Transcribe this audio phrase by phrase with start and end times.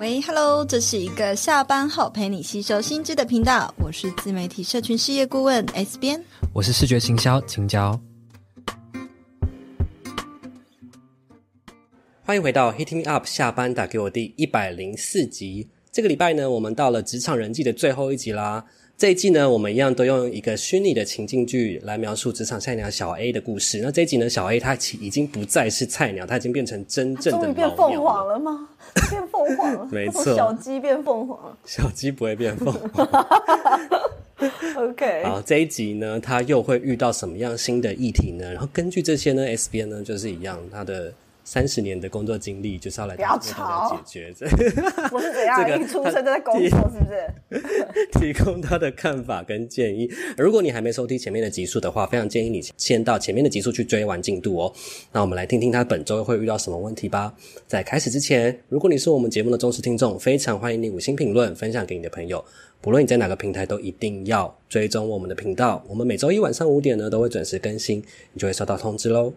[0.00, 6.24] 喂，Hello，这是一个下班后陪你吸收新知的频道，我是自媒体社群事业顾问 S 边，
[6.54, 8.00] 我是视觉行销青椒，
[12.22, 15.68] 欢迎回到 Hit Me Up 下班打给我第一百零四集。
[15.92, 18.64] 这个礼拜呢，我们到了职场人际的最后一集啦。
[19.00, 23.80] 这一季呢，我们一样都用一个虚拟的情境剧来描述职场菜鸟小 A 的故事。
[23.82, 28.68] 那这一集呢，小 A 他其已经不再是菜鸟，他已经变成真正的变凤凰了吗？
[29.08, 31.56] 变凤凰了， 没错，小鸡变凤凰了。
[31.64, 33.08] 小鸡不会变凤凰。
[34.76, 35.24] OK。
[35.24, 38.52] 好，这一集呢，他又会遇到什么样新的议题呢？
[38.52, 41.10] 然后根据这些呢，S 编呢就是一样，他的。
[41.44, 43.24] 三十年的工作经历就是要来解
[44.06, 44.46] 决这，
[45.12, 48.10] 我是怎样、这个、一出生就在工作，是不是？
[48.18, 50.10] 提供他的看法跟建议。
[50.36, 54.72] 如果你还没收听前面的集数的话，非常建议你先到前面的集数去追完进度哦。
[55.12, 57.34] 那我们来听听他本周会遇到什么问题吧。
[57.66, 62.44] 在开始之前，如果你是我们节目的忠实听众，非常欢迎你五星评论分享给你的朋友。
[62.80, 65.84] 不论你在哪个平台，都一定要追踪我们的频道。
[65.88, 69.34] 我们每周一晚上五点呢，都会准时更新，你就会收到通知喽。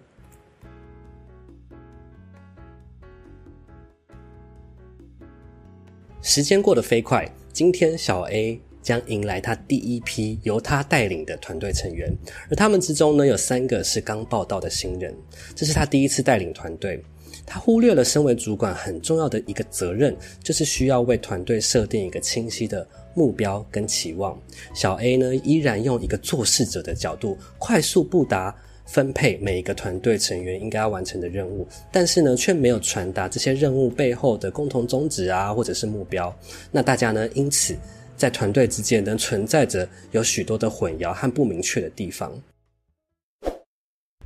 [6.25, 12.09] 时间过得飞快，今天小 A 将迎来他第一批由他带领的团队成员，
[12.49, 15.13] 而他们之中呢，有三个是刚报到的新人，
[15.53, 17.03] 这是他第一次带领团队。
[17.45, 24.41] 他忽略了身为主管很重要的一个责任，就是需要为团队设定一个清晰的目标跟期望。
[24.73, 28.55] 小 A 呢，依然用一个做事者的角度，快速布达。
[28.85, 36.33] 分配每一个团队成员应该要完成的任务，但是呢，却没有传达这些任务背后的共同宗旨啊，或者是目标。
[36.71, 37.75] 那大家呢，因此
[38.15, 42.31] 在团队之间呢，存在着有许多的混淆和不明确的地方。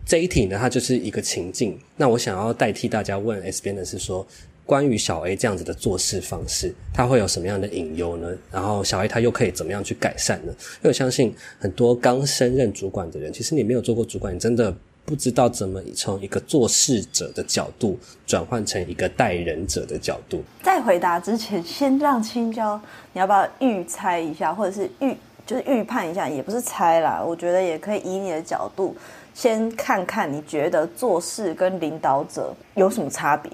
[0.06, 1.78] 这一题呢，它就是一个情境。
[1.96, 4.26] 那我想要代替大家问 S 编的是说，
[4.68, 8.28] 关于小 A 这样子的做事方式，他会有什么样的隐忧呢？
[8.52, 10.52] 然后小 A 他又可以怎么样去改善呢？
[10.52, 20.44] 因为我相信很多刚升任主管的人，其实你没有做过主管，你真的不知道怎么从一个做事者的角度转换成一个带人者的角度。
[20.62, 22.78] 在回答之前，先让青椒，
[23.14, 28.94] 你要不要预猜一下，或者是预就是预判一下，也不是猜啦，我觉得也可以以你的角度
[29.34, 33.50] 先看看，你觉得做事跟领导者有什么差别？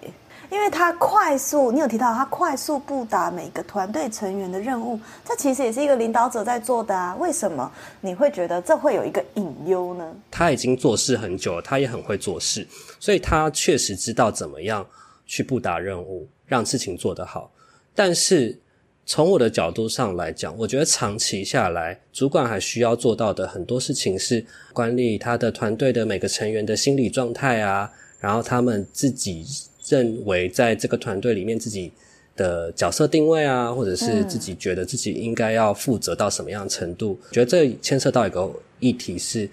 [0.54, 7.16] 因为他快速，你有提到他快速布达每个团队成员的任务，这其实也是一个领导者在做的啊。
[7.16, 7.70] 为什么
[8.02, 10.16] 你会觉得这会有一个隐忧呢？
[10.30, 12.68] 他已经做事很久了，他也很会做事，
[13.00, 14.86] 所以他确实知道怎么样
[15.26, 17.50] 去布达任务，让事情做得好。
[17.96, 18.60] 但是
[19.08, 29.44] 从我的角度上来讲，我觉得长期下来，主管还需要做到的很多事情是管理他的团队的每个成员的心理状态啊，然后他们自己。
[29.88, 31.92] 认为在这个团队里面自己
[32.36, 39.48] 的角色定位啊，或者是自己觉得自己应该要负责到什么样的程度，嗯、觉得这牵涉到一个议题是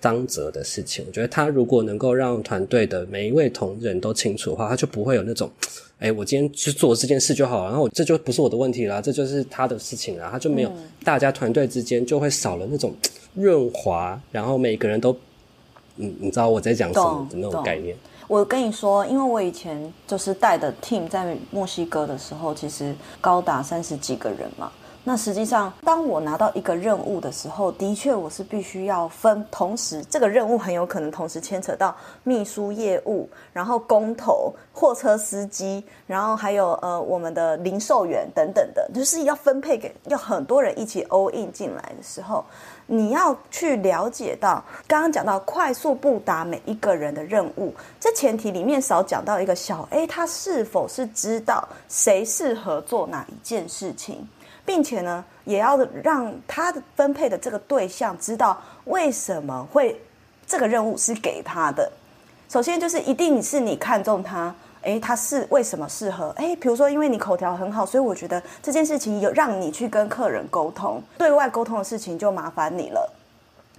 [0.00, 1.04] 当责的事情。
[1.06, 5.50] 我觉得他如果能够让团队的每一位同仁都清楚的话，他就不会有那种，
[5.98, 12.94] 哎，我今天去做这件事就好，然后这就不是我的问题啦，这就是他的事情啦，他就没有、嗯、大家团队之间就会少了那种
[13.34, 15.14] 润滑，然后每个人都，
[15.96, 17.94] 你，你知道我在讲什么的那种概念。
[18.26, 24.70] 我跟你说，因为我以前就是带的 team 在墨西哥的时候，其实高达三十几个人嘛。
[25.06, 42.42] 那实际上，当我拿到一个任务的时候，的确我是必须要分，同时这个任务很有可能同时牵扯到秘书业务，然后工头、货车司机，然后还有呃我们的零售员等等的，就是要分配给要很多人一起 all in 进来的时候。
[42.86, 54.28] 你要去了解到，刚刚讲到快速布达每一个人的任务，这前提里面少讲到一个小 A，他是否是知道谁适合做哪一件事情，
[54.64, 59.98] 并且呢，也要让他的分配的这个对象知道为什么会
[60.46, 61.90] 这个任务是给他的。
[62.48, 64.54] 首先就是一定是你看中他。
[64.84, 66.30] 诶，他是为什么适合？
[66.36, 73.12] 诶，比如说，因为你口条很好，所以我觉得这件事情有让你去跟客人沟通，对外沟通的事情就麻烦你了，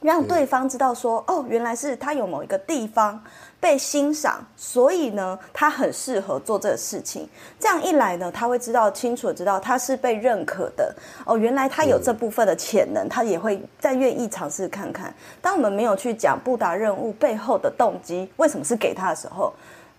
[0.01, 3.23] 让对方知道说，哦，原来是他有某一个地方
[3.59, 7.27] 被欣赏，所以呢，他很适合做这个事情。
[7.59, 10.93] 这样一来呢，他会知道清楚知道他是被认可的。
[11.25, 15.11] 哦，原来他有这部分的潜能，他也会再愿意尝试看看。
[15.41, 19.51] 当我们没有去讲布达任务背后的动机，为什么是给他的时候，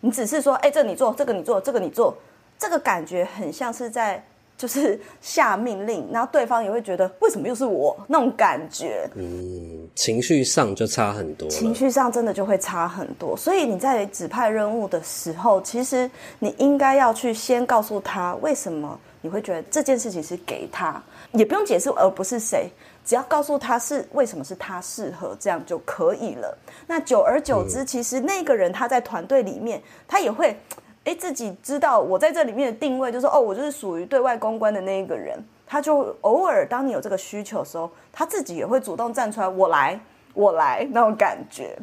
[0.06, 2.16] 你只是说，哎，这你做，这个你做，这个你做，
[2.56, 4.24] 这个感觉很像是在
[4.56, 13.36] 就是下命令，然后对方也会觉得为什么又是我那种感觉，嗯，情绪上就差很多，情绪上真的就会差很多。
[13.36, 21.02] 所以你在指派任务的时候，其实你应该要去先告诉他为什么你会觉得这件事情是给他，
[21.32, 22.70] 也不用解释而不是谁，
[23.06, 26.58] 只要告诉他是为什么是他适合，这样就可以了。
[26.86, 30.54] 那久而久之，嗯、其实那个人他在团队里面，他也会。
[31.04, 35.38] 哎，自己知道我在这里面的定位，就是哦，我就是属于对外公关的那一个人。
[35.64, 40.00] 他就偶尔当你有这个需求的时候，他自己也会主动站出来，我来，
[40.34, 41.78] 我来那种感觉。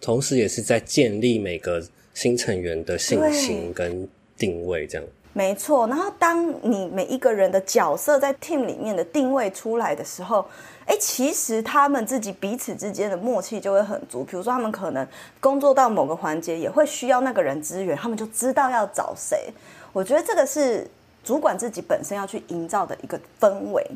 [0.00, 4.08] 同时，也是在建立每个新成员的信心跟
[4.38, 5.06] 定位，这样。
[5.38, 5.86] 没错。
[5.86, 10.44] 然后，当你每一个人的角色在 team 里面的定位出来的时候。
[10.88, 14.24] 哎，其实他们自己彼此之间的默契就会很足。
[14.24, 15.06] 比如说，他们可能
[15.38, 19.52] 工作到某个环节，也会需要那个人支援，他们就知道要找谁。
[19.92, 20.90] 我觉得这个是
[21.22, 23.86] 主管自己本身要去营造的一个氛围。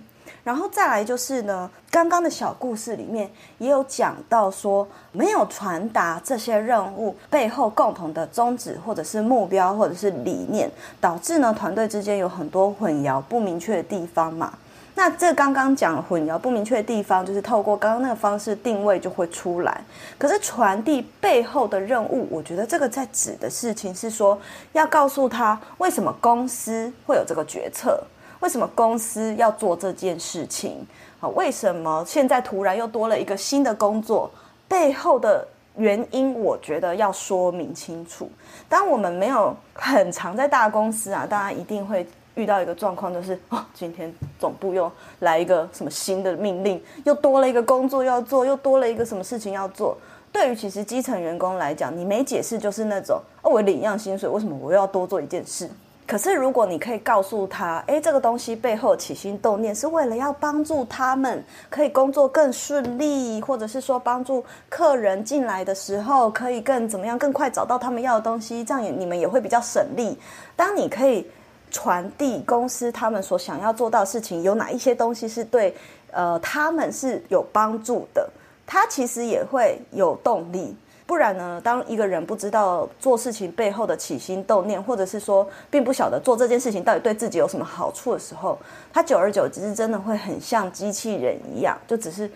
[0.44, 14.52] 然后再来就是呢，刚刚的小故事里面也有讲到说，没有传达这些任务背后共同的宗旨，或者是目标，或者是理念，导致呢团队之间有很多混淆不明确的地方嘛。
[14.94, 19.80] 那这刚刚讲混淆不明确的地方，就是透过刚刚那个方式定位就会出来。
[20.18, 24.38] 可是传递背后的任务，我觉得这个在指的事情是说，
[24.72, 28.04] 要告诉他为什么公司会有这个决策，
[28.42, 30.86] 为什么公司要做这件事情，
[31.20, 34.30] 啊，为什么现在突然又多了一个新的工作，
[34.68, 35.46] 背后的
[35.76, 38.30] 原因，我觉得要说明清楚。
[38.68, 42.06] 当我们没有很常在大公司啊，大家一定会。
[42.34, 49.94] 遇到一个状况就是， 哦，今天总部又来一个什么新的命令，又多了一个工作要做，又多了一个什么事情要做。
[50.32, 55.68] 对于其实基层员工来讲，你没解释就是那种，哦，我领一样薪水，为什么我又要多做一件事？
[56.12, 70.18] 可是如果你可以告诉他，诶，这个东西背后起心动念是为了要帮助他们可以工作更顺利，或者是说帮助客人进来的时候可以更怎么样，更快找到他们要的东西，这样也你们也会比较省力。
[70.54, 71.26] 当你可以。
[71.74, 75.74] 传递公司他们所想要做到的事情，有哪一些东西是对
[76.10, 78.28] 呃他们是有帮助的，
[78.66, 80.76] 他其实也会有动力。
[81.06, 88.58] 不然呢，当一个人不知道做事情背后的起心动念，或者是说并不晓得做这件事情到底对自己有什么好处的时候，
[88.93, 92.31] 他久而久之真的会很像机器人一样，就只是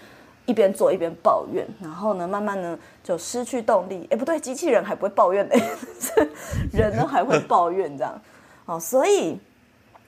[0.45, 4.07] 一边做一边抱怨，然后呢，慢慢呢就失去动力。
[4.11, 5.57] 哎，不对，机器人还不会抱怨的，
[6.73, 8.21] 人呢还会抱怨这样。
[8.67, 9.39] 哦，所以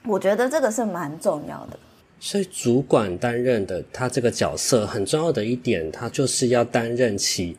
[0.05, 1.79] 我觉得这个是蛮重要的。
[2.19, 7.57] 所以主管担任的他这个角色很重要的一点，他就是要担任起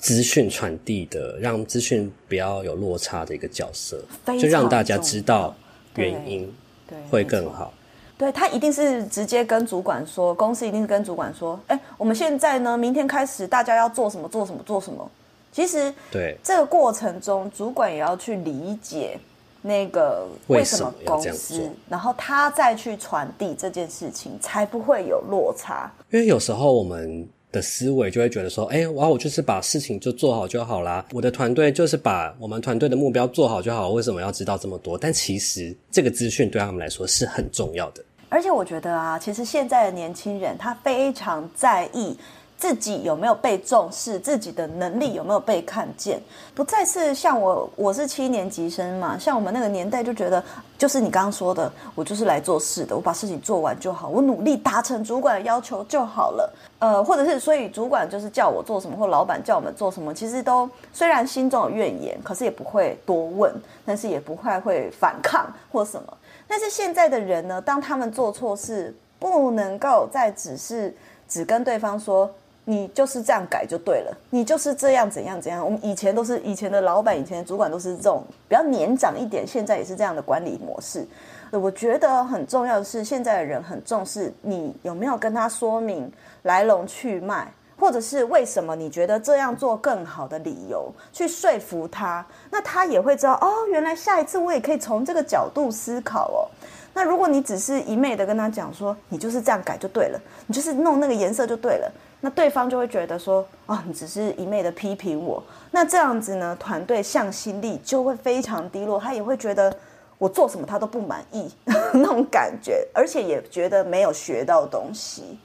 [0.00, 4.02] 资讯传递的，让资讯不要有落差的一个角色，
[4.40, 5.54] 就让大家知道
[5.94, 6.52] 原因，
[6.88, 7.72] 对，会更好。
[8.18, 15.10] 对，他一定是直接跟主管说，公司一定是跟主管说，哎，我们现在呢，明天开始大家要做什么，做什么，做什么。
[15.52, 19.18] 其实，对这个过程中，主管也要去理解。
[19.62, 25.92] 那个为什么公司，然后他再去传递这件事情，才不会有落差。
[26.10, 34.96] 因为有时候我们的思维就会觉得说，哎，哇，我就是把事情就做好就好啦，我的团队就是把我们团队的目标做好就好，为什么要知道这么多？
[34.96, 38.04] 但其实这个资讯对他们来说是很重要的。
[38.28, 42.16] 而且我觉得啊，其实现在的年轻人他非常在意。
[42.60, 44.18] 自己有没有被重视？
[44.18, 46.20] 自己的能力有没有被看见？
[46.54, 50.44] 不再是像我，我是七年级生嘛，像我们那个年代就觉得，
[50.76, 56.52] 就是你刚刚说的，我就是来做事的，我把事情做完就好，我努力达成主管的要求就好了。
[56.80, 63.50] 呃，或者是所以主管就是叫我做什么，或老板叫我们做什么，其实都虽然心中有怨言，可是也不会多问，
[63.86, 66.14] 但是也不会会反抗或什么。
[66.46, 70.94] 但是现在的人呢，当他们做错事，不能够再只是
[71.26, 72.30] 只跟对方说。
[72.64, 75.64] 你就是这样改就对了，你就是这样怎样怎样。
[75.64, 81.06] 我们以前都是以前的老板，以前的主管都是这种比较年长一点，现在也是这样的管理模式。
[81.50, 86.08] 我觉得很重要的是，现在的人很重视你有没有跟他说明
[86.42, 96.46] 来龙去脉，或者是为什么你觉得这样做更好的理由，去说服他，那他也会知道哦，原来下一次我也可以从这个角度思考哦。
[96.94, 101.92] 那如果你只是一昧的跟他讲说，你就是这样改就对了，你就是弄那个颜色就对了。
[102.20, 109.74] 那对方就会觉得说，哦，你只是一昧的批评我，那这样子呢，团队向心力就会非常低落，他也会觉得
[110.18, 111.48] 我做什么他都不满意
[111.94, 115.38] 那种感觉，而且也觉得没有学到东西。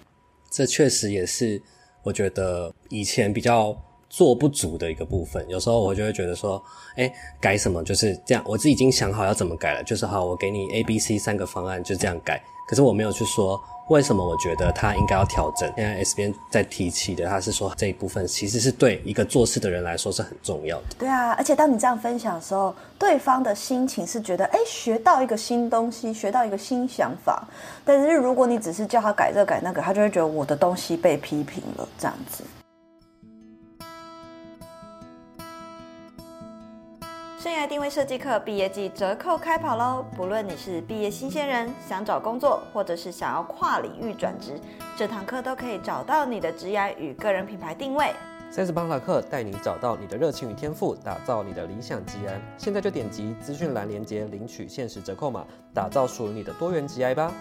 [0.49, 1.61] 这确实也是
[2.03, 3.75] 我觉得以前比较
[4.15, 5.45] 做不足的一个部分。
[5.49, 6.61] 有时候我就会觉得说，
[6.95, 12.41] 哎，改什么就是这样，我自己已经想好要怎么改了，就是好，我给你 A、B、C 三个方案，就这样改。
[12.67, 13.61] 可是我没有去说。
[13.89, 15.71] 为什么我觉得他应该要调整？
[15.75, 20.85] 现在 S 边在提起的，他是说这一部分其实是对一个做事的人来说是很重要的。
[20.97, 27.47] 对啊，而且当你这样分享的时候，对方的心情是觉得，哎，学到一个新东西，学到一个新想法。
[27.85, 32.43] 但是如果你只是叫他改这改那个，他就会觉得我的东西被批评了，这样子。
[37.45, 40.03] 生涯定位设计课毕业季折扣开跑喽！
[40.17, 44.59] 不论你是毕业新鲜人，想找工作，或者是想要跨领域转职，
[44.97, 48.11] 这堂课都可以找到你的职涯与个人品牌定位。
[48.49, 52.31] 三十八堂课带你找到你的热情与天赋，打造你的理想职涯。
[52.57, 57.31] 现在就点击资讯栏链接领取限时折扣码，打造属于你的多元职涯吧！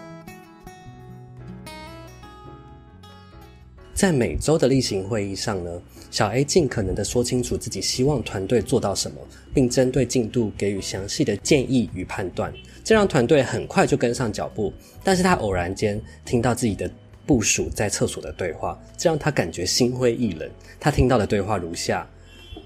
[3.95, 9.17] 在每周的例行会议上呢，小 A 尽可能的说清楚自己希望团队做到什么，
[9.53, 14.73] 并针对进度给予详细的建议与判断，这让团队很快就跟上脚步。
[15.01, 16.91] 但是他偶然间听到自己的
[17.25, 20.49] 部属在厕所的对话，这让他感觉心灰意冷。
[20.77, 22.05] 他听到的对话如下：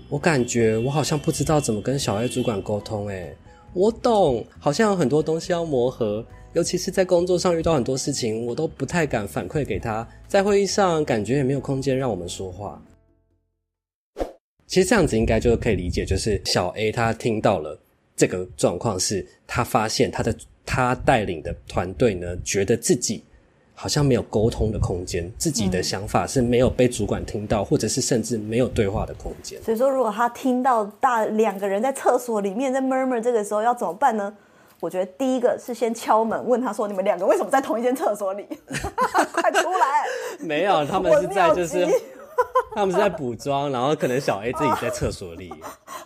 [0.09, 3.37] 我感觉我好像不知道怎么跟小 A 主管沟通，诶，
[3.73, 6.25] 我懂，好像有很多东西要磨合。
[6.53, 10.07] 尤其是在工作上遇到很多事情，我都不太敢反馈给他。
[10.27, 12.81] 在会议上，感觉也没有空间让我们说话。
[14.65, 17.77] 其实这样子应该就可以理解，就是小 A 他听到了
[18.15, 23.23] 这个状况，是他发现他的他带领的团队呢，觉得自己
[23.73, 29.61] 好像没有沟通的空间，自己的想法是没有被主管听到，或者是甚至没有对话的空间。
[29.63, 34.35] 所以说，如果他听到大两个人在厕所里面在 murmur，这个时候要怎么办呢？
[34.79, 38.47] 我觉得第一个是先敲门问他说：“你们两个为什么在同一间厕所里？
[39.33, 40.05] 快出来！”
[40.39, 41.87] 没有，他们是在就是。
[42.75, 45.51] 他们是在补妆，然后可能小 A 自己在厕所里。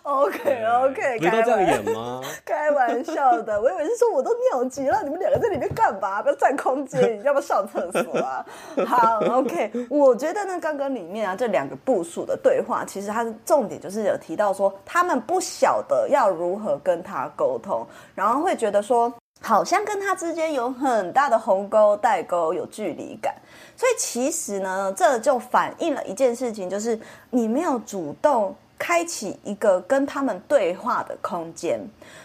[0.03, 2.21] OK OK，不是都这样演吗？
[2.45, 6.21] 开玩笑的，我以为是说我都尿急了，你们两个在里面干嘛？
[6.21, 8.45] 不要占空间，你要不要上厕所啊？
[8.85, 17.85] 好 OK，我觉得呢，刚刚里面啊这两个部署的对话，其实它的重点就是有提到说，他们不晓得要如何跟他沟通，
[18.15, 19.13] 然后会觉得说。
[19.45, 23.35] 好像跟他之间有很大的鸿沟、代沟，有距离感。
[23.83, 26.97] 所以其实呢，这就反映了一件事情，就是
[27.31, 31.77] 你没有主动开启一个跟他们对话的空间。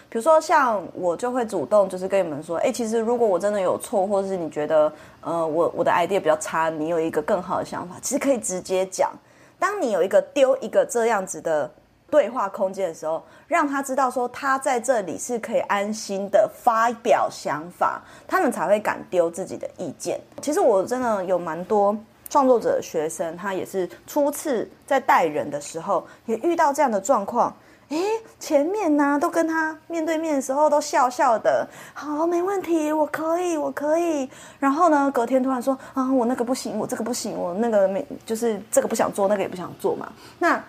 [0.07, 4.89] 比如说，像我就会主动就是跟你们说，哎，其实如果我真的有错，或者是你觉得，
[5.19, 9.11] 呃，我我的 idea 比较差，你有一个更好的想法，其实可以直接讲。
[9.59, 11.69] 当你有一个丢一个这样子的。
[12.09, 20.19] 对话空间的时候，让他知道说他在这里是可以安心的发表想法，他们才会敢丢自己的意见。
[20.41, 21.97] 其实我真的有蛮多
[22.29, 27.55] 创作者学生，他也是初次在带人的时候，也遇到这样的状况。
[27.89, 28.03] 诶，
[28.39, 34.29] 前面呢都跟他面对面的时候都笑笑的，好，没问题，我可以，我可以。
[34.59, 40.11] 然后呢，隔天突然说啊，我那个不行，我这个不行，我那个没，就是这个不想做，那个也不想做嘛。
[40.37, 40.63] 那。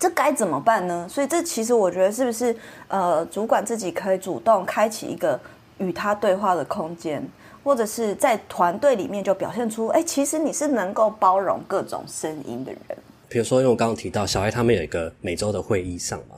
[0.00, 1.06] 这该怎么办呢？
[1.10, 2.56] 所以这其实我觉得是不是
[2.88, 5.38] 呃，主管自己可以主动开启一个
[5.76, 7.22] 与他对话的空间，
[7.62, 12.98] 或者是在团队里面就表现出，哎，其实你是能够包容各种声音的人。
[13.28, 16.36] 比如说，因为我刚刚提到小 A 他们有一个每周的会议上嘛，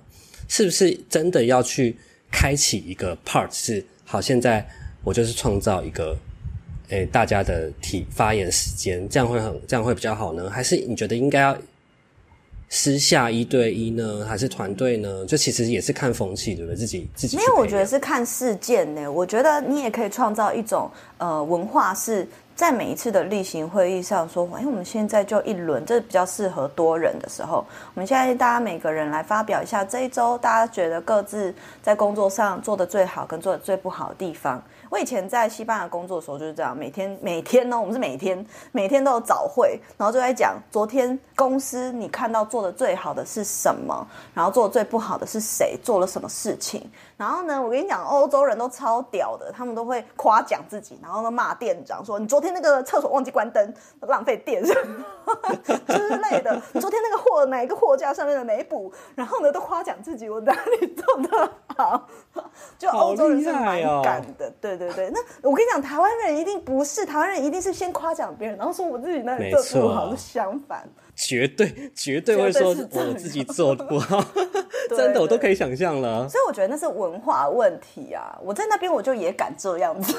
[0.49, 1.97] 是不是真的要去
[2.33, 3.47] 开启一个 part？
[3.52, 4.66] 是好，现在
[5.04, 6.16] 我就是创造一个，
[6.90, 10.50] 哎，大家的提发言时间，这样会很这样会比较好呢？
[10.50, 11.57] 还是你觉得应该要？
[12.74, 15.26] 私下一对一呢，还是团队呢？
[15.26, 16.74] 就其实也是看风气，对不对？
[16.74, 19.12] 自己自己没有，我觉得是看事件呢。
[19.12, 22.26] 我觉得你也可以创造一种呃文化，是
[22.56, 27.62] 在每一次的例行会议上说，哎，我们现在就一轮，这比较适合多人的时候。
[27.92, 34.62] 我们现在大家每个人来发表一下这一周大家觉得各自在工作上做的最好跟做的最不好的地方。
[34.92, 46.90] 我以前在西班牙工作的时候就是这样，每天每天呢，我们是每天每天都有早会，然后就在讲昨天公司你看到做的最好的是什么，然后做的最不好的是谁，做了什么事情。
[47.16, 54.62] 然后呢，我跟你讲，欧洲人都超屌的，他们都会夸奖自己，然后呢骂店长说：“你昨天那个厕所忘记关灯，浪费电
[55.86, 56.60] 之类的。
[56.80, 62.08] 昨天那个货哪一个货架上面的没补，然后呢都夸奖自己，我哪里做的好。
[62.78, 65.10] ”就欧洲人是蛮敢的，哦、对对对。
[65.10, 70.88] 那我跟你讲，台湾人一定不是，台湾人一定是先夸奖别人，然后说我自己那里做不好，是相反。
[71.14, 74.24] 绝对绝对会说我自己做不好，
[74.88, 76.26] 真的我都可以想象了。
[76.26, 78.38] 所以我觉得那是文化问题啊！
[78.42, 80.16] 我在那边我就也敢这样子，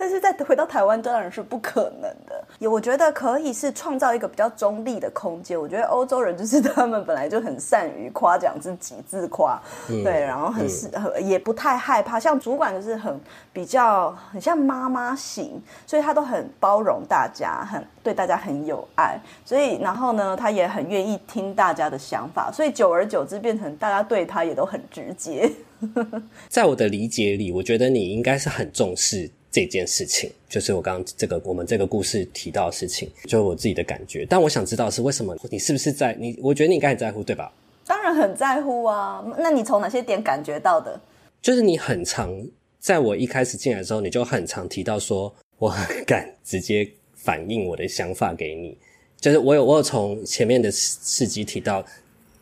[0.00, 2.42] 但是再回到台湾当然是不可能的。
[2.58, 5.60] 也我觉得可以是创造一个比较中立的空间。
[5.60, 12.18] 我觉得欧洲人就是 他们本来就很善于夸奖自己，自夸，嗯、对，然后很是、嗯、也不太害怕。
[12.18, 13.20] 像主管就是很
[13.52, 19.20] 比较很像妈妈型，所以他都很包容大家，很对大家很有爱。
[19.44, 25.50] 所以然后呢，他也很愿意听大家的想法，所以久而久之变成大家对他也都很直接。
[26.48, 34.26] 在我的理解里，我觉得你应该是很重视这件事情，就是我刚刚这个我们这个故事提到的事情，就是我自己的感觉。
[34.28, 36.38] 但我想知道是为什么你是不是在你？
[36.42, 37.52] 我觉得你应该很在乎，对吧？
[37.86, 39.24] 当然很在乎啊。
[39.38, 41.00] 那你从哪些点感觉到的？
[41.42, 42.32] 就是你很常
[42.78, 48.76] 在我一开始进来的时候，你就很常提到说，我很敢直接反映我的想法给你。
[49.18, 51.84] 就是我有我有从前面的事迹提到，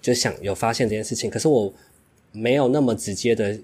[0.00, 1.72] 就想有发现这件事情，可是我。
[2.30, 3.58] 没有那么直接的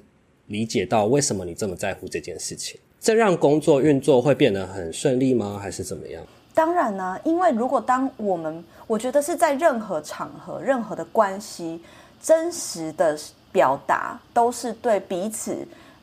[0.47, 5.59] 理解到为什么你这么在乎这件事情，这让工作运作会变得很顺利吗？
[5.61, 6.25] 还是怎么样？
[6.55, 11.79] 当然呢、因为如果当我们，我觉得是在任何场合、任何的关系，
[12.23, 13.15] 真实的
[13.53, 15.55] 表达都是对彼此。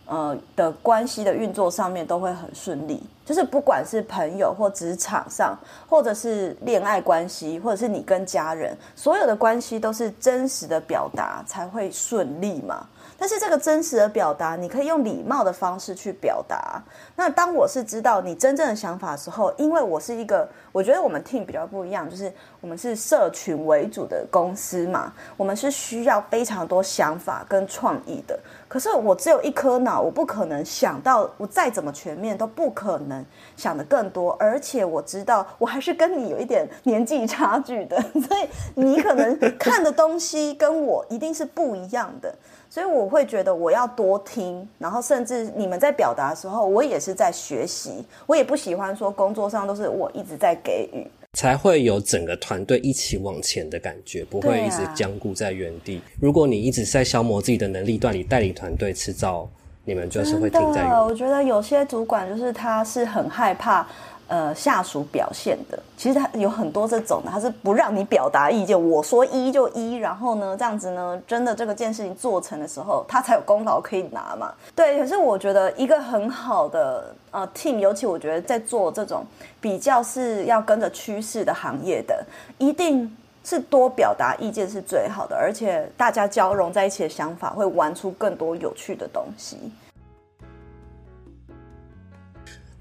[0.06, 12.88] 呃的关系的运作上面都会很顺利，就是不管是朋友或职场上，或者是恋爱关系，或者是你跟家人，所有的关系都是真实的表达才会顺利嘛。
[13.18, 16.82] 但是这个真实的表达，你可以用礼貌的方式去表达。
[17.16, 28.40] 那当我是知道你真正的想法的时候，因为我是一个，我觉得我们 team 比较不一样，就是我们是社群为主的公司嘛，我们是需要非常多想法跟创意的。
[28.68, 33.11] 可是我只有一颗脑，我不可能想到，我再怎么全面都不可能
[33.58, 34.32] 想的更多。
[34.40, 42.34] 而且我知道，我还是跟你有一点年纪差距的， 所以你可能看的东西跟我一定是不一样的。
[42.70, 48.06] 所以我会觉得我要多听，然后甚至你们在表达的时候，我也是在学习。
[48.26, 55.98] 我也不喜欢说工作上都是我一直在给予，才会有整个团队一起往前的感觉，不会一直僵固在原地。
[55.98, 59.50] 啊、如果你一直在消磨自己的能力段，你带领团队迟早
[59.86, 60.84] 你们就是会停在。
[61.02, 63.86] 我觉得有些主管就是他是很害怕。
[64.28, 74.54] 呃，下属表现的，其实他有很多这种的，他是不让你表达意见，我说一就一，然后呢，这样子呢，真的这个件事情做成的时候，他才有功劳可以拿嘛。
[74.74, 79.26] 对，可是我觉得一个很好的呃 team，尤其我觉得在做这种
[79.60, 82.26] 比较是要跟着趋势的行业的，
[82.58, 89.58] 一定是多表达意见是最好的，而且大家交融在一起的想法会玩出更多有趣的东西。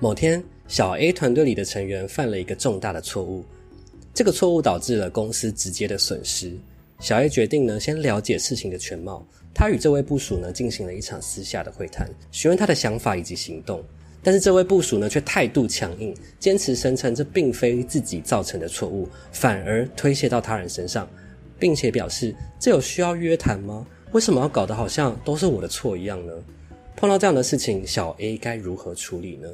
[0.01, 0.43] 某天。
[0.67, 3.45] 小 A 团队里的成员犯了一个重大的错误，
[4.15, 6.57] 这个错误导致了公司直接的损失。
[7.01, 9.27] 小 A 决定呢，先了解事情的全貌。
[9.53, 13.83] 他与这位部属呢进行了一场私下的会谈，询问他的想法以及行动。
[14.23, 21.11] 但是这位部署呢却态度强硬，坚持声称这并非自己造成的错误，反而推卸到他人身上，
[21.59, 23.85] 并且表示这有需要约谈吗？
[24.13, 26.33] 为什么要搞得好像都是我的错一样呢？
[26.97, 29.49] 碰到这样的事情，小 A 该如何处理呢？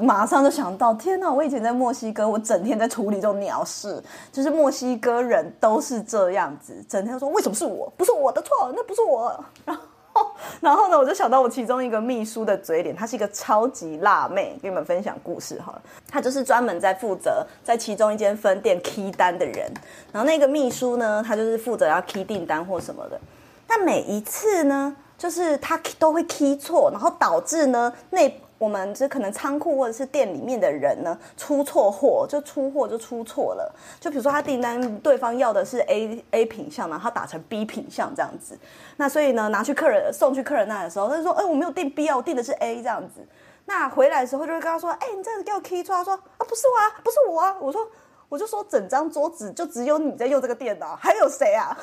[0.00, 1.32] 马上就想到，天哪！
[1.32, 9.44] 我以前在墨西哥，我整天在处理这种鸟事，就是墨西哥人都是这样子，整天说为什么是我，不是我的错，那不是我。
[9.64, 10.30] 然后，
[10.60, 15.80] 然后呢，我就想到我其中一个秘书的嘴脸，她是一个超级辣妹，给你们分享故事哈。
[16.08, 19.72] 她就是专门在负责在其中一间分店 key 单的人，
[20.12, 23.20] 然后那个秘书呢，她就是负责要 key 订单或什么的。
[23.68, 28.32] 那每一次呢，就是他都会 key 错，然后导致呢那。
[28.58, 33.72] 我们这可能仓库或者是店里面的人呢，出错货就出货就出错了。
[34.00, 38.58] 就比如说他订单对方要的是 A A 品项嘛，他打成 B 品项这样子。
[38.96, 43.24] 那所以呢，拿去客人送去客人那的时候，他就说：“哎，我没有订 B 啊，我订的是 A 这样子。”
[43.66, 47.88] 那回来的时候就会跟他说：“哎，你这个给我 key 错。”他说：“啊，不是我啊，不是我啊。”我说
[48.28, 51.78] ：“我就说整张桌子就只有你在用这个电脑，还有谁啊？”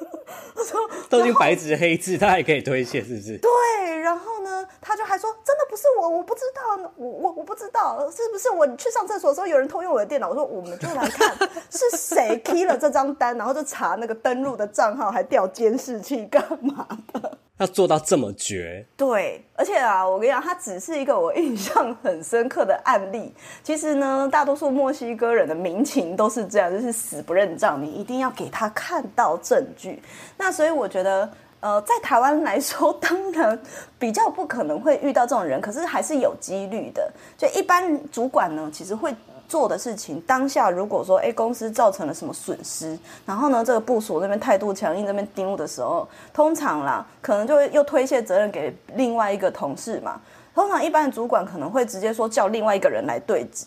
[0.54, 3.38] 我 说都已经白纸黑字，他还可以推卸，是不是？
[3.38, 10.28] 对，然后呢，他就还说真的不是我，我不知道，我我我不知道是不是我去上厕所的时候有人偷用我的电脑。
[10.28, 11.36] 我说我们就来看
[11.70, 17.38] 是谁踢了这张单，然后就查那个登录的账号，还调监视器干嘛的？
[17.60, 18.84] 要做到这么绝？
[18.96, 23.32] 对，而且啊，我跟你讲，它只是一个我印象很深刻的案例。
[23.62, 30.02] 其实呢，大多数墨西哥人的民情都是这样，就是死不认账，你一定要给他看到证据。
[30.38, 33.60] 那所以我觉得，呃，在台湾来说，当然
[33.98, 37.12] 比较不可能会遇到这种人，可是还是有几率的。
[37.36, 39.14] 就一般主管呢，其实会。
[39.50, 50.20] 做的事情当下，如果说哎公司造成了什么损失，然后呢这个部署那边态度强硬，那边盯的时候，通常啦可能就会又推卸责任给另外一个同事嘛。
[50.54, 53.66] 通常一般的主管可能会直接说叫另外一个人来对质，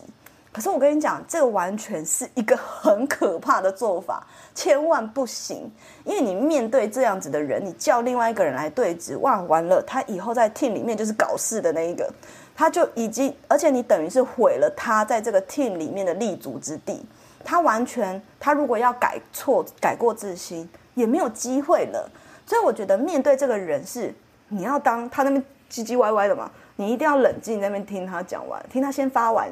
[0.52, 5.70] 可是我跟你讲，这个完全是一个很可怕的做法，千万不行。
[6.04, 12.08] 因为你面对这样子的人，你叫另外一个人来对质，哇，完了，他以后在 team 里面就是搞事的那一个，
[12.54, 17.04] 他就已经，而且你等于是毁了他在这个 team 里面的立足之地。
[17.44, 22.10] 他完全，他如果要改错、改过自新，也没有机会了。
[22.46, 24.14] 所以我觉得面对这个人是，
[24.48, 29.50] 你要当他那边唧唧歪歪的嘛，你一定要冷静在那边听他讲完，听他先发完。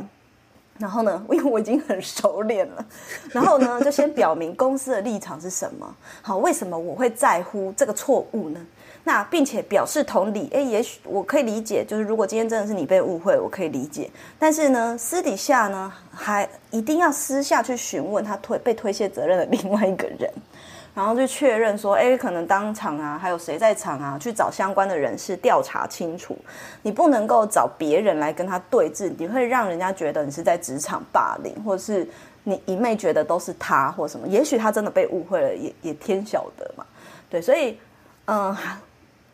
[0.79, 2.85] 然后呢，因为我已经很熟练了，
[3.31, 5.95] 然后呢，就先表明公司的立场是什么。
[6.23, 8.67] 好，为什么我会在乎这个错误呢？
[9.05, 14.11] 那并且表示同理，诶，也许我可以理解，就是如果今天真的是你被误会，我可以理解。
[14.39, 20.31] 但是呢，私底下呢，还一定要私下去询问他推被推卸责任的另外一个人。
[20.95, 24.19] 然后就确认说，哎，可能当场啊，还有谁在场啊？
[24.21, 26.37] 去找相关的人士调查清楚。
[26.83, 32.07] 你不能够找别人来跟他对峙，你会让人家觉得你是在职场霸凌，或者是
[32.45, 34.29] 你一昧觉得都是他或什么。
[34.29, 36.85] 也许他真的被误会了，也也天晓得嘛。
[37.31, 37.79] 对，所以，
[38.27, 38.55] 嗯、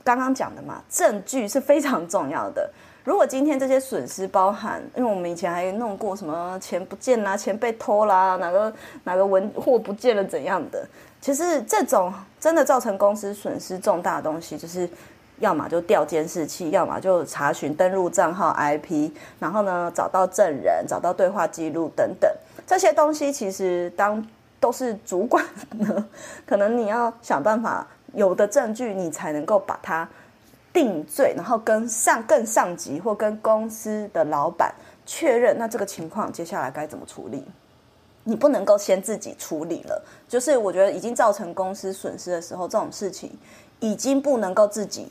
[0.08, 2.70] 刚刚讲的嘛，证据是非常重要的。
[3.04, 8.72] 如果今天这些损失包含，因为我们以前还弄过什么钱不见啦、钱被偷啦、哪个
[9.04, 10.82] 哪个文货不见了怎样的，
[11.20, 14.88] 其实这种真的造成公司损失重大的东西，就是
[15.40, 22.30] 要么就调监视器，要么就查询登录账号 IP，然后呢找到证人、找到对话记录等等
[22.66, 24.26] 这些东西，其实当
[24.58, 26.06] 都是主管呢，
[26.46, 30.08] 可能你要想办法有的证据，你才能够把它。
[30.70, 34.72] 定罪，然后跟上更上级或跟公司的老板
[35.04, 37.42] 确认，那这个情况接下来该怎么处理？
[38.22, 43.32] 你不能够先自己处理了，就是我觉得已经造成公司损失的时候，这种事情
[43.80, 45.10] 已经不能够自己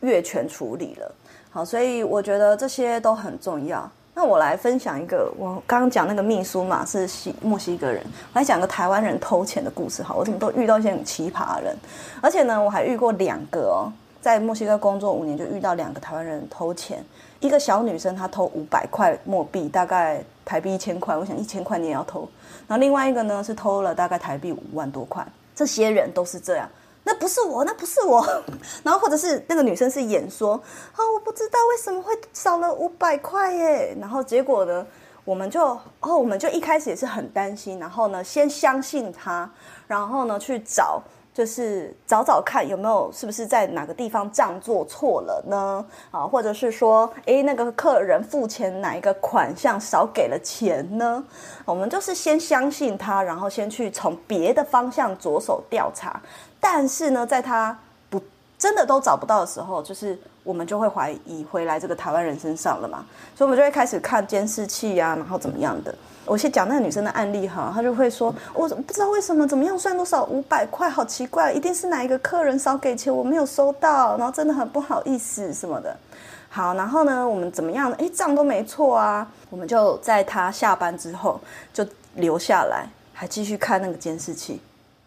[0.00, 1.12] 越权处理了。
[1.50, 3.90] 好，所以我觉得这些都很重要。
[4.22, 8.04] 那我来分享一个，我刚刚讲那个秘书嘛，是西墨西哥人，
[8.34, 10.02] 我来讲个台湾人偷钱的故事。
[10.02, 11.76] 好，我怎么都遇到一些很奇葩的人，
[12.20, 13.90] 而且呢，我还遇过两个哦。
[14.20, 17.02] 在墨西哥工作五年，就遇到两个台湾人偷钱。
[17.40, 21.16] 一个小女生，她偷五百块墨币，大概台币一千块。
[21.16, 22.28] 我想一千块你也要偷。
[22.68, 25.26] 然后另外一个呢，是偷了大概台币五万多块。
[25.54, 26.68] 这些人都是这样，
[27.04, 28.24] 那不是我，那不是我。
[28.84, 30.54] 然后或者是那个女生是演说，
[30.92, 33.96] 啊，我不知道为什么会少了五百块耶。
[34.00, 34.86] 然后结果呢，
[35.24, 35.62] 我们就
[36.00, 39.50] 哦，我们就一开始也是很担心，然后呢，先相信他，
[39.86, 41.02] 然后呢去找。
[41.32, 45.84] 就是找找看有没有是不是在哪个地方账做错了呢？
[46.10, 51.24] 啊，或者是说，诶，那个客人付钱哪一个款项少给了钱呢？
[51.64, 56.20] 我们就是先相信他，然后先去从别的方向着手调查。
[56.58, 57.78] 但是呢，在他
[58.60, 65.92] 真的都找不到的时候，就是我们就会怀疑回来这个台湾人身上了嘛，所以我们就会开始看监视器啊，然后怎么样的。
[66.26, 75.96] 我先讲那个女生的案例哈，她就会说，我不知道为什么怎么样算多少五百块，好奇怪，一定是哪一个客人少给钱，我没有收到，然后真的很不好意思什么的。
[76.50, 77.90] 好，然后呢，我们怎么样？
[77.92, 81.40] 诶，账都没错啊，我们就在她下班之后
[81.72, 81.84] 就
[82.16, 84.60] 留下来，还继续看那个监视器，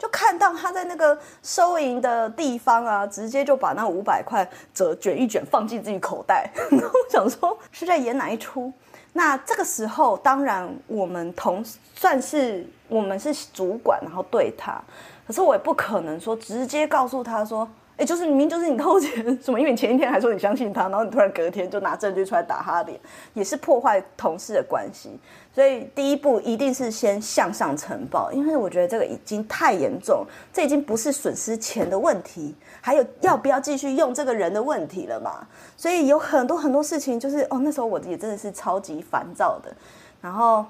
[0.03, 8.69] 就看到他在那个收银的地方啊，直接就把那五百块折卷一卷放进自己口袋， 然后我想说是在演哪一出？
[9.13, 11.63] 那这个时候，当然我们同
[11.95, 14.81] 算是我们是主管，然后对他，
[15.25, 22.99] 可是我也不可能说直接告诉他说，哎，就是明明就是你偷钱 什么，因为你前一天还说你相信他，然后你突然隔天就拿证据出来打他脸，
[23.35, 25.11] 也是破坏同事的关系。
[25.53, 35.45] 所以第一步一定是先向上呈报，因为我觉得这个已经太严重，这已经不是损失钱的问题，还有要不要继续用这个人的问题了嘛。
[35.77, 39.71] 所以有很多很多事情，就是哦，那时候我也真的是超级烦躁的，
[40.19, 40.65] 然后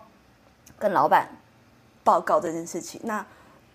[0.78, 1.30] 跟老板
[2.04, 3.00] 报告这件事情。
[3.06, 3.26] 那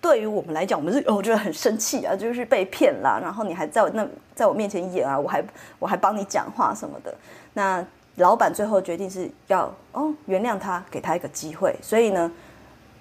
[0.00, 5.44] 对于我们来讲，我们是哦，我觉得很生气啊，就是被骗啦，然后你还在我那在我面前演啊，我还
[5.78, 7.14] 我还帮你讲话什么的，
[7.52, 7.84] 那。
[8.18, 11.72] 老板最后决定是要哦原谅他，给他一个机会。
[11.80, 12.28] 所以呢，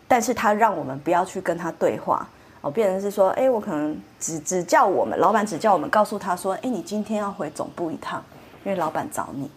[0.07, 2.29] 但是他让我们不要去跟他对话
[2.61, 8.23] 哦，变成是说，哎，我可能只只叫我们老板只叫我们告诉他说，哎，你今天要回总部一趟，
[8.63, 9.49] 因为老板找你。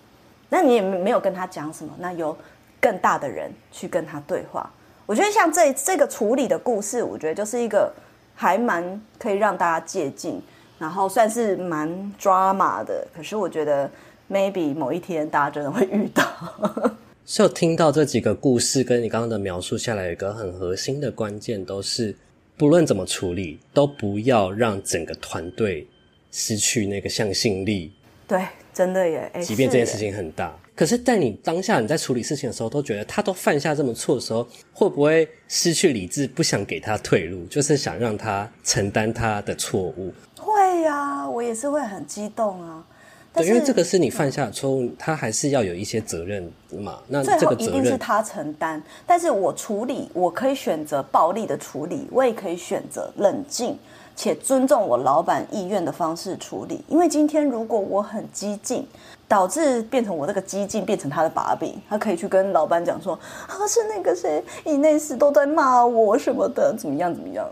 [0.48, 2.34] 那你也没有跟他讲什么，那由
[2.80, 4.70] 更大的人去跟他对话。
[5.10, 7.92] 我觉得像这这个处理的故事，我觉得就是一个
[8.36, 10.40] 还蛮可以让大家借鉴，
[10.78, 11.88] 然后算是蛮
[12.20, 13.04] drama 的。
[13.12, 13.90] 可是我觉得。
[14.32, 16.22] maybe 某一天大家真的会遇到。
[17.26, 22.14] 就听到这几个故事，跟你刚刚的描述下来，有一个很核心的关键，都是
[22.56, 25.84] 不论怎么处理，都不要让整个团队
[26.30, 27.92] 失去那个向心力。
[28.28, 29.28] 对，真的耶。
[29.42, 40.10] 即便这件事情很大，可是，在你当下你在处理事情的时候，都觉得他都犯下这么错的时候，会不会失去理智，不想给他退路，就是想让他承担他的错误？
[40.38, 42.82] 会呀、啊，我也是会很激动啊。
[43.34, 46.98] 对，因为这个是你犯下的错误，他还是要有一些责任嘛。
[47.08, 53.78] 那这个责任一定是他承担，但是我处理，我可以选择暴力的处理，我也可以选择冷静
[54.20, 56.84] 且尊重我老板意愿的方式处理。
[56.88, 58.86] 因为今天如果我很激进。
[59.30, 67.48] 导致变成我这个激进变成他的把柄，他可以去跟老板讲说，啊是那个谁，以内斯都在骂我什么的，怎么样怎么样，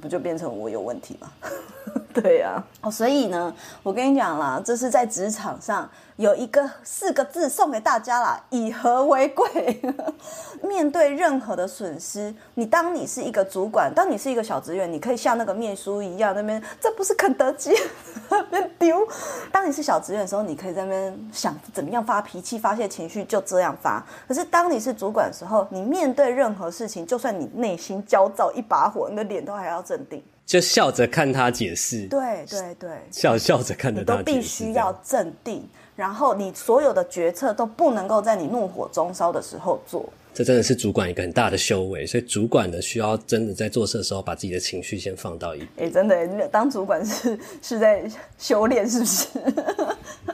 [0.00, 1.30] 不就变成我有问题吗？
[2.22, 5.88] 对呀、哦，所以呢，我跟你讲啦，这是在职场上。
[6.16, 9.82] 有一个四个字送给大家啦，以和为贵。
[10.64, 17.70] 面对任何的损失，你当你是一个主管，当你是一个小职员，你可以像那个面书一样，那边这不是肯德基，
[18.30, 19.06] 那边丢。
[19.52, 24.02] 当你是小职员的时候，你可以在那边想怎么样发脾气、发泄情绪，就这样发。
[24.26, 32.06] 可是当你是主管的时候，你面对任何事情，就算你内心焦躁一把火，你的脸都还要镇定，就笑着看他解释。
[32.06, 35.68] 对对对，笑笑着看着他解释，都必须要镇定。
[35.96, 42.06] 然后你所有的决策都不能够在你怒火中烧的时候做，这真的是主管一个很大的修为。
[42.06, 45.88] 所以主管呢需要真的在做事的时候，把自己的情绪先放到一边。
[45.88, 49.28] 哎，真的，当主管是是在 修炼，是不是？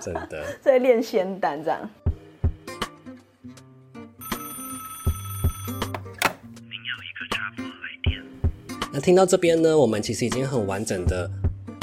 [0.00, 1.90] 真的 在练仙丹这样。
[8.92, 11.30] 那听到这边呢，我们其实已经很完整的。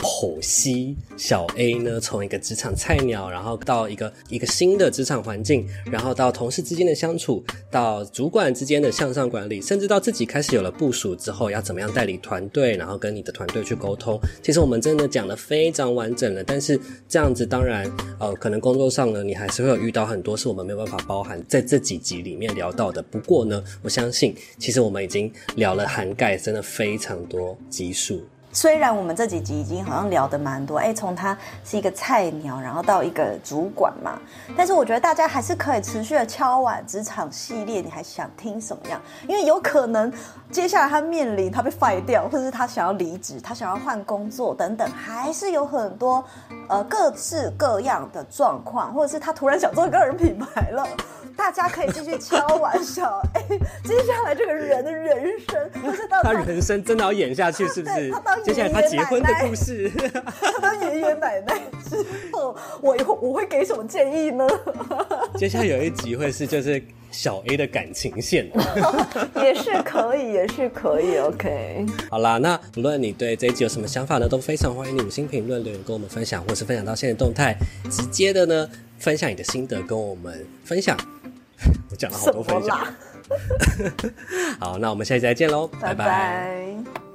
[0.02, 14.20] 剖析小 A 呢，从一个职场菜鸟，然后到一个一个新的职场环境，然后到同事之间的相处，到主管之间的向上管理，甚至到自己开始有了部署之后，要怎么样带领团队，然后跟你的团队去沟通。
[14.42, 23.02] 其实我们真的讲得非常完整了，但是这样子当然，呃，可能工作上呢，你还是会有遇到很多是我们没有办法包含在这几集里面聊到的。
[23.04, 28.22] 不过呢，我相信其实我们已经聊了涵盖真的非常多集数。
[28.52, 34.20] 虽然我们这几集已经好像聊得蛮多，哎，从他是一个菜鸟，然后到一个主管嘛，
[34.58, 39.00] 但是我觉得大家还是可以持续的敲碗职场系列，你还想听什么样？
[39.28, 40.12] 因为有可能
[40.52, 46.24] 接下来他面临他被 fire 掉，或者是他想要离职，他想要换工作等等，还是有很多
[46.68, 50.88] 呃各式各样的状况，或者是他突然想做个人品牌了。
[51.40, 53.22] 大家可以继续敲玩笑。
[53.34, 55.72] 哎接下来这个人的人生，
[56.22, 58.12] 他人生真的要演下去，是不是？
[58.12, 61.58] 他当爷接下来他结婚的故事， 他当爷爷奶奶
[61.90, 64.46] 之后，我以后我会给什么建议呢？
[65.40, 68.52] 接下来有一集会是就是小 A 的感情线，
[69.42, 71.18] 也是可以，也是可以。
[71.18, 77.56] OK，好啦，那无论你对这一集有什么想法呢，都非常欢迎你五星评论留言跟我们分享，或是分享到现在动态，
[77.90, 80.96] 直接的呢分享你的心得跟我们分享。
[81.92, 82.78] 我讲了好多分享，
[84.60, 85.96] 好，那我们下期再见喽，拜拜。
[85.96, 87.09] 拜拜。